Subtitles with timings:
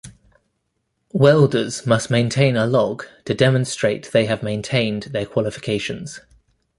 [1.13, 6.21] Welders must maintain a log to demonstrate they have maintained their Qualifications.